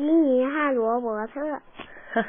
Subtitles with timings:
[0.00, 1.40] 悉尼和罗伯特》。
[2.14, 2.24] 哈哈，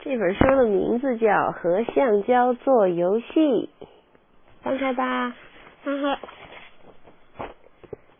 [0.00, 3.24] 这本书的名字叫《和橡胶做游戏》。
[4.62, 5.34] 翻开吧，
[5.82, 6.18] 翻开。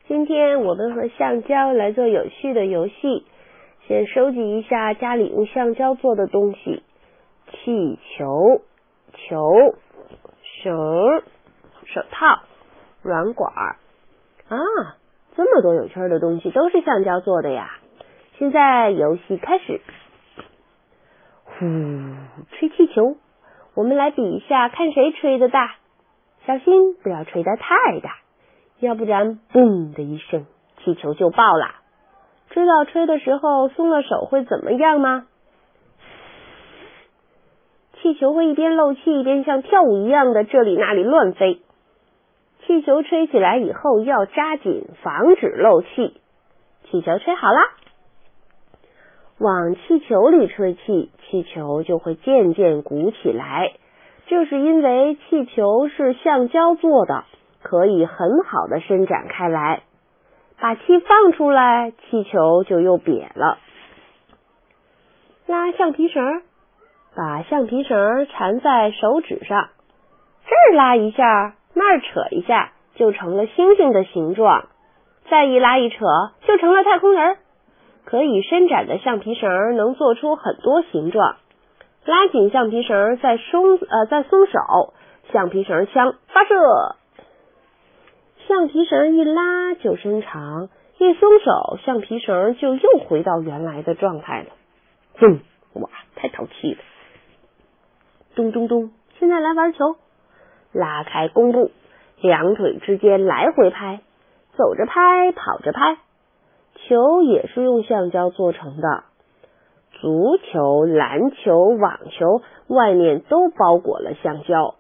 [0.09, 3.27] 今天我们和橡胶来做有趣的游戏。
[3.87, 6.83] 先收集一下家里用橡胶做的东西：
[7.51, 8.63] 气球、
[9.13, 9.77] 球、
[10.43, 11.23] 绳、
[11.85, 12.41] 手套、
[13.03, 13.53] 软管
[14.49, 14.57] 啊，
[15.37, 17.79] 这么多有趣的东西都是橡胶做的呀！
[18.39, 19.81] 现在游戏开始，
[21.45, 21.65] 呼，
[22.51, 23.17] 吹气球，
[23.75, 25.77] 我们来比一下，看谁吹的大。
[26.47, 28.19] 小心不要吹得太大，
[28.79, 30.45] 要不然嘣的一声，
[30.85, 31.77] 气球就爆了。
[32.51, 35.27] 知道吹的时候松了手会怎么样吗？
[38.03, 41.63] 气球会一边漏气一边像跳舞一样的这里那里乱飞。
[42.67, 46.21] 气球吹起来以后要扎紧，防止漏气。
[46.91, 47.59] 气球吹好了，
[49.39, 53.73] 往气球里吹气，气球就会渐渐鼓起来。
[54.27, 57.25] 这是因为气球是橡胶做的，
[57.63, 59.83] 可以很好的伸展开来。
[60.59, 63.59] 把气放出来，气球就又瘪了。
[65.47, 66.43] 拉橡皮绳，
[67.15, 69.69] 把橡皮绳缠在手指上，
[70.47, 74.65] 这儿拉一下，那儿扯一下，就成了星星的形状。
[75.29, 76.07] 再一拉一扯，
[76.47, 77.37] 就成了太空人。
[78.07, 81.37] 可以伸展的橡皮绳能做出很多形状。
[82.07, 84.95] 拉紧橡皮绳，再松呃再松手，
[85.33, 86.55] 橡皮绳枪发射。
[88.47, 90.69] 橡皮绳一拉就伸长，
[90.99, 94.51] 一松手，橡皮绳就又回到原来的状态了。
[95.19, 95.41] 哼，
[95.75, 96.79] 哇，太淘气了！
[98.37, 99.97] 咚咚咚，现在来玩球，
[100.73, 101.73] 拉开弓步，
[102.21, 104.01] 两腿之间来回拍，
[104.57, 105.97] 走着拍，跑着拍。
[106.77, 109.05] 球也是用橡胶做成的。
[109.93, 114.75] 足球、篮球、网球外面都包裹了橡胶，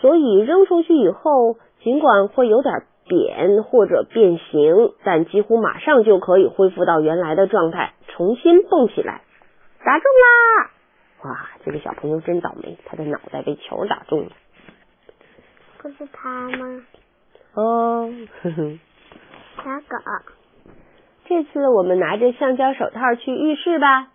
[0.00, 9.22] 所以扔出去以后，尽管会有点扁或者变形，但几乎马上就可以恢复到原来的状态，重新蹦起来。
[9.82, 10.70] 打中啦！
[11.22, 14.30] 哇，这个小朋友真倒霉，他的脑袋被球打中了。
[15.78, 16.82] 不是他吗？
[17.54, 18.12] 哦，
[18.42, 18.78] 呵呵。
[19.56, 20.39] 小狗。
[21.30, 24.08] 这次我们拿着橡胶手套去浴室吧。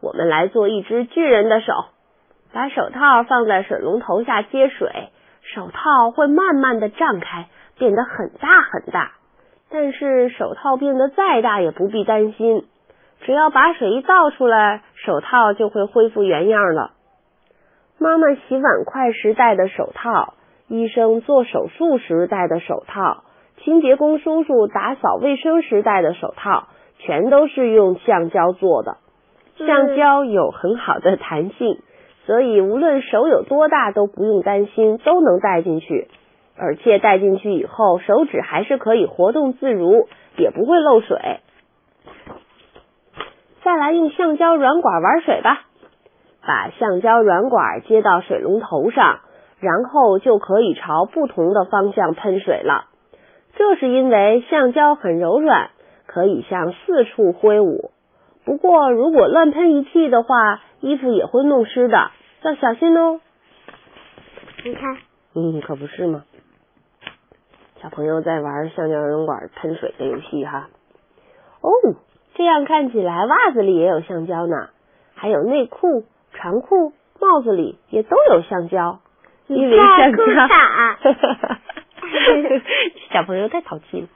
[0.00, 1.72] 我们来做一只巨人的手，
[2.52, 5.08] 把手套放在水龙头下接水，
[5.42, 9.10] 手套会慢慢的胀开，变得很大很大。
[9.68, 12.64] 但是手套变得再大也不必担心，
[13.22, 16.92] 只要把水一倒出来，手套就会恢复原样了。
[17.98, 20.34] 妈妈洗碗筷时戴的手套，
[20.68, 23.24] 医生做手术时戴的手套，
[23.64, 28.96] 清洁工叔叔打扫卫生时戴的手套，全都是用橡胶做的。
[29.58, 31.80] 橡胶有很好的弹性，
[32.24, 36.08] 所以无论手有多大都不用担心，都能戴进去。
[36.56, 41.40] 而且戴进去以后，手指还是可以活动自如，也不会漏水。
[43.62, 45.62] 再来用橡胶软管玩水吧，
[46.46, 49.20] 把橡胶软管接到水龙头上，
[49.58, 52.89] 然后就可以朝不同的方向喷水了。
[53.60, 55.68] 这是因为橡胶很柔软，
[56.06, 57.90] 可以向四处挥舞。
[58.46, 62.10] 不过，如果乱喷一气的话，衣服也会弄湿的，
[62.40, 63.20] 要小心哦。
[64.64, 64.96] 你看，
[65.34, 66.24] 嗯，可不是吗？
[67.82, 70.70] 小朋友在玩橡胶软管喷水的游戏哈。
[71.60, 71.70] 哦，
[72.36, 74.70] 这样看起来袜子里也有橡胶呢，
[75.14, 79.00] 还有内裤、长裤、帽子里也都有橡胶，
[79.48, 80.22] 因为橡胶。
[83.12, 84.08] 小朋友太淘气了。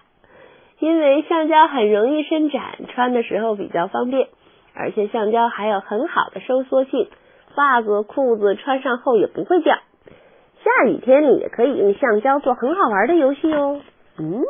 [0.80, 4.28] 因为橡胶很容易伸展，穿的时候比较方便，
[4.74, 7.08] 而且橡胶还有很好的收缩性，
[7.56, 9.76] 袜子、裤子穿上后也不会掉。
[9.76, 13.80] 下雨天里也可以用橡胶做很好玩的游戏哦。
[14.18, 14.42] 嗯，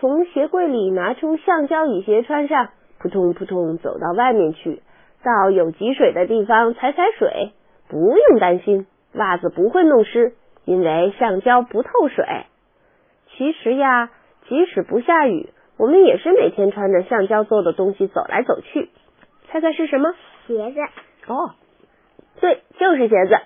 [0.00, 4.82] 从鞋柜里拿出橡胶雨鞋穿上，扑通扑通走到外面去，
[5.22, 7.52] 到有积水的地方踩踩水，
[7.88, 10.32] 不用担心袜子不会弄湿，
[10.66, 12.26] 因为橡胶不透水。
[13.34, 14.10] 其实呀。
[14.48, 18.90] 即使不下雨，我们也是每天穿着橡胶做的东西走来走去。
[19.48, 20.14] 猜猜是什么？
[20.46, 20.80] 鞋子。
[21.26, 21.50] 哦，
[22.40, 23.36] 对，就是鞋子。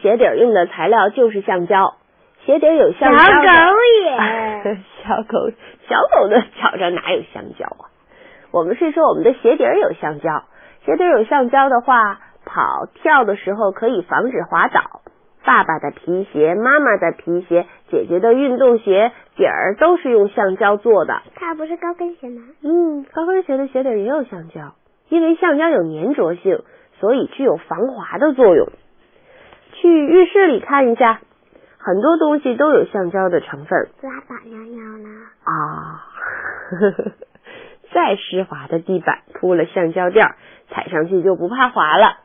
[0.00, 1.96] 鞋底用的材料就是橡胶。
[2.46, 3.18] 鞋底有橡胶。
[3.18, 3.48] 小狗
[4.02, 4.78] 也。
[5.04, 5.50] 小狗，
[5.86, 7.92] 小狗的脚上哪有橡胶啊？
[8.52, 10.44] 我们是说我们的鞋底有橡胶。
[10.86, 15.02] 鞋底有橡胶的话，跑跳的时候可以防止滑倒。
[15.44, 21.22] 爸爸的皮鞋、妈妈的皮鞋、姐姐的运动鞋底儿都是用橡胶做的。
[21.34, 22.42] 它不是高跟鞋吗？
[22.62, 24.74] 嗯，高跟鞋的鞋底也有橡胶，
[25.08, 26.62] 因为橡胶有粘着性，
[27.00, 28.68] 所以具有防滑的作用。
[29.72, 31.20] 去浴室里看一下，
[31.78, 33.88] 很多东西都有橡胶的成分。
[34.02, 35.08] 拉粑尿尿呢？
[35.44, 36.04] 啊，
[37.94, 40.26] 再湿滑的地板铺了橡胶垫，
[40.68, 42.18] 踩上去就不怕滑了。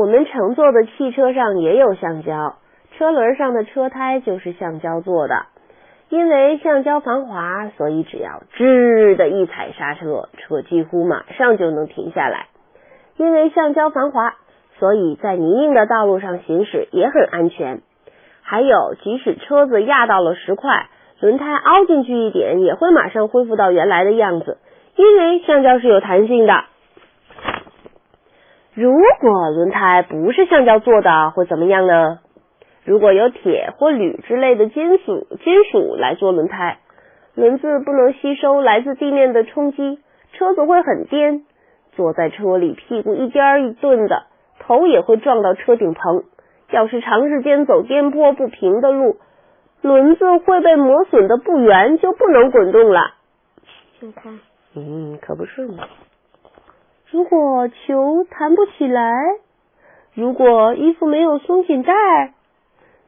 [0.00, 2.54] 我们乘坐的汽车上也有橡胶，
[2.96, 5.34] 车轮上的车胎就是橡胶做的。
[6.08, 12.46] 因为橡胶防滑，所以只要吱的一踩刹车，车几乎马上就能停下来。
[13.18, 14.36] 因为橡胶防滑，
[14.78, 17.82] 所以在泥泞的道路上行驶也很安全。
[18.40, 20.86] 还有，即使车子压到了石块，
[21.20, 24.56] 轮胎凹进去一点，也会马上恢复到原来的样子，
[24.96, 26.54] 因为橡胶是有弹性的。
[28.80, 32.20] 如果轮胎不是橡胶做的，会怎么样呢？
[32.82, 36.78] 如果有铁或铝之类的金属金属来做轮胎，
[37.34, 39.98] 轮子不能吸收来自地面的冲击，
[40.32, 41.42] 车子会很颠。
[41.92, 44.22] 坐在车里，屁股一颠一顿的，
[44.60, 46.24] 头也会撞到车顶棚。
[46.70, 49.18] 要是长时间走颠簸不平的路，
[49.82, 53.12] 轮子会被磨损的不圆，就不能滚动了。
[54.00, 54.40] 你看，
[54.74, 55.84] 嗯，可不是嘛。
[57.10, 59.12] 如果球弹不起来，
[60.14, 61.92] 如果衣服没有松紧带，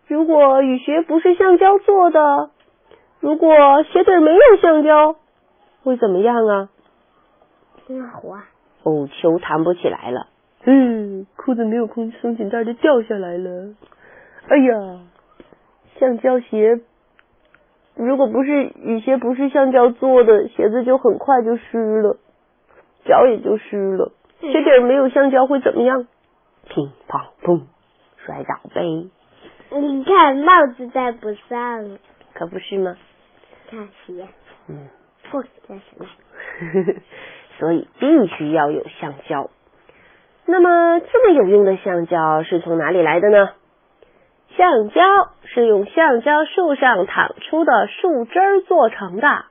[0.08, 2.50] 如果雨鞋不是橡胶做的，
[3.20, 3.48] 如果
[3.84, 5.14] 鞋底没有橡胶，
[5.84, 6.68] 会怎么样啊？
[7.86, 8.44] 挺好滑。
[8.82, 10.26] 哦，球弹不起来了。
[10.64, 13.74] 嗯，裤子没有空松紧带就掉下来了。
[14.48, 15.00] 哎呀，
[16.00, 16.80] 橡胶鞋，
[17.94, 22.16] 如果不是雨鞋不是橡胶做的，鞋子就很快就湿了，
[23.04, 24.12] 脚也就湿了。
[24.40, 26.06] 鞋底没有橡胶会怎么样？
[26.68, 27.62] 乒乓砰，
[28.24, 28.82] 摔倒呗。
[29.70, 31.98] 你看帽子戴不上，
[32.34, 32.96] 可不是吗？
[33.70, 34.26] 看鞋，
[34.68, 34.88] 嗯，
[35.30, 36.06] 不，这什么？
[37.58, 39.48] 所以必须要有橡胶。
[40.46, 43.50] 那么，这么有用的橡胶是从哪里来的呢？
[44.56, 45.00] 橡胶
[45.44, 49.44] 是用橡胶树上淌出的树枝儿做成的，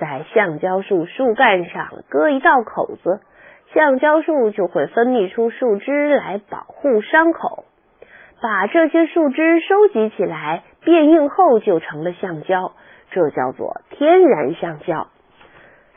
[0.00, 3.20] 在橡胶树树干上割一道口子，
[3.74, 7.64] 橡胶树就会分泌出树枝来保护伤口。
[8.42, 12.72] 把这些树枝收集起来，变硬后就成了橡胶，
[13.10, 15.08] 这叫做天然橡胶。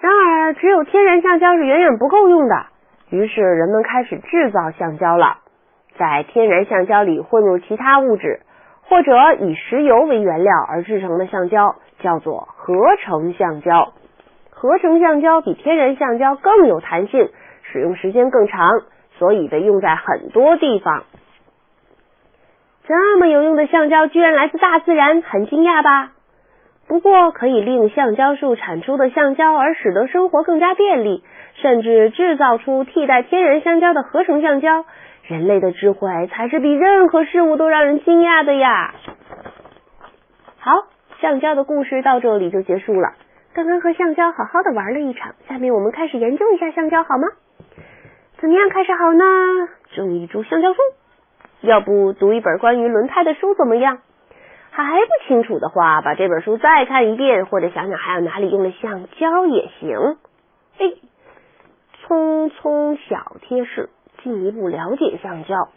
[0.02, 2.66] 然而，只有天然橡胶是远远不够用的。
[3.10, 5.38] 于是人们开始制造橡胶了，
[5.98, 8.42] 在天然橡胶里混入其他物质，
[8.88, 13.94] 或者以石油为原料而制成的橡胶，叫做合成橡胶。
[14.50, 17.30] 合成橡胶比天然橡胶更有弹性，
[17.64, 18.70] 使用时间更长，
[19.18, 21.04] 所以被用在很多地方。
[22.86, 26.12] 这么有用的橡胶居然来自大自然，很惊讶吧？
[26.86, 31.24] 不过，可以利用橡胶树产出的橡胶，而使得生活更加便利，
[31.56, 34.84] 甚至制造出替代天然橡胶的合成橡胶。
[35.24, 38.94] 人类的智慧才是比任何事物都让人惊讶的呀！
[40.60, 40.72] 好，
[41.22, 43.14] 橡胶的故事到这里就结束了。
[43.54, 47.28] 刚刚和橡胶好好的玩了一场，下面我们开始研究一下橡胶好吗？
[48.38, 49.24] 怎么样开始好呢？
[49.96, 50.80] 种一株橡胶树，
[51.62, 54.00] 要不读一本关于轮胎的书怎么样？
[54.72, 60.18] 还不清楚的话，把这本书再看一遍，或者想想还有哪里用了橡胶也行。
[60.80, 60.92] 哎，
[62.06, 63.90] 匆匆小贴士，
[64.24, 65.68] 进一步了解橡胶。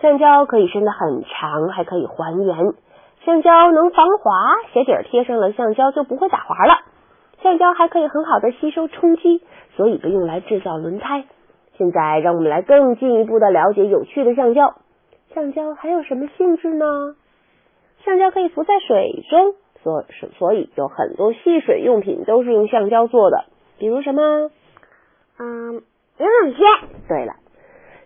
[0.00, 2.56] 橡胶可以伸得很长，还可以还原。
[3.24, 4.32] 橡胶能防滑，
[4.72, 6.74] 鞋底贴上了橡胶就不会打滑了。
[7.42, 9.42] 橡胶还可以很好的吸收冲击，
[9.76, 11.24] 所以被用来制造轮胎。
[11.76, 14.74] 现在让我们来更进一步的了解有趣的橡胶。
[15.34, 17.14] 橡胶还有什么性质呢？
[18.04, 20.04] 橡胶可以浮在水中，所
[20.38, 23.44] 所以有很多戏水用品都是用橡胶做的，
[23.78, 24.50] 比如什么？
[25.38, 25.82] 嗯，
[26.18, 26.60] 游泳圈。
[27.08, 27.34] 对了，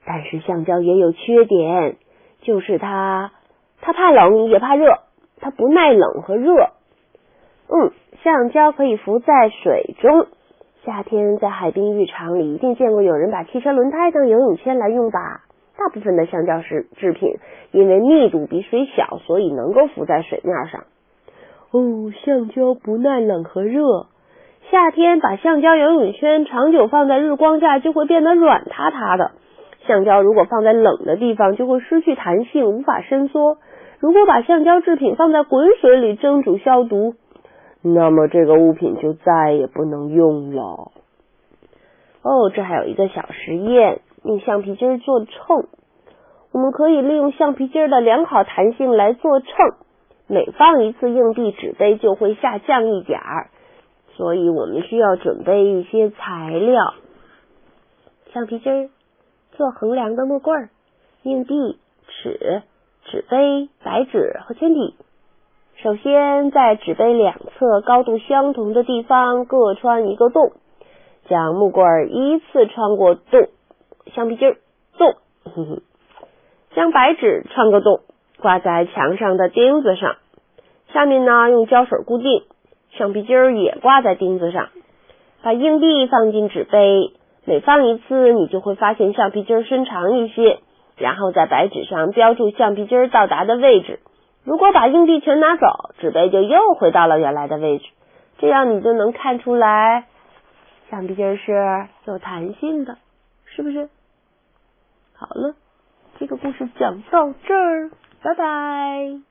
[0.04, 1.96] 但是橡胶也有缺点，
[2.40, 3.32] 就是它
[3.80, 4.98] 它怕冷也怕热，
[5.40, 6.52] 它不耐冷和热。
[7.68, 10.26] 嗯，橡胶可以浮在水中，
[10.84, 15.42] 夏天在海滨浴场里一定见过有人把汽车轮胎当游泳圈来用吧。
[15.78, 17.38] 大部分的橡胶是制品，
[17.70, 20.84] 因为密度比水小，所以能够浮在水面上。
[21.70, 24.08] 哦，橡胶不耐冷和热，
[24.70, 29.32] 夏天把橡胶游泳圈长久放在日光下，就会变得软塌塌的。
[29.84, 33.58] 橡胶如果放在冷的地方，就会失去弹性，无法伸缩。
[33.98, 37.14] 如果把橡胶制品放在滚水里蒸煮消毒，
[37.82, 40.92] 那么这个物品就再也不能用了。
[42.22, 44.02] 哦，这还有一个小实验。
[44.22, 45.66] 用橡皮筋做秤。
[46.52, 49.48] 我们可以利用橡皮筋的良好弹性来做秤，
[50.28, 53.48] 每放一次硬币，纸杯就会下降一点儿。
[54.20, 56.92] 所以我们需要准备一些材料：
[58.34, 58.90] 橡皮筋、
[59.52, 60.68] 做衡量的木棍、
[61.22, 62.60] 硬币、尺、
[63.06, 64.94] 纸杯、白纸和铅笔。
[65.76, 70.52] 首先，在纸杯两侧高度相同的地方各穿一个洞，
[71.26, 73.48] 将木棍依次穿过洞，
[74.14, 74.54] 橡皮筋
[74.98, 75.14] 洞。
[75.44, 75.82] 哼哼。
[76.74, 78.00] 将白纸穿个洞，
[78.38, 80.16] 挂在墙上的钉子上，
[80.92, 82.42] 下面呢用胶水固定，
[82.92, 84.68] 橡皮筋儿也挂在钉子上。
[85.42, 87.12] 把硬币放进纸杯，
[87.44, 90.58] 每放一次，你就会发现橡皮筋伸长一些。
[90.96, 94.00] 然后在白纸上标注橡皮筋到达的位置。
[94.44, 97.86] 如果把硬币全拿走，纸杯就又回到了原来的位置。
[98.38, 100.06] 这样你就能看出来，
[100.90, 101.52] 橡皮筋是
[102.04, 102.98] 有弹性的，
[103.46, 103.88] 是不是？
[105.14, 105.54] 好了。
[106.18, 107.90] 这个故事讲到这儿，
[108.22, 109.29] 拜拜。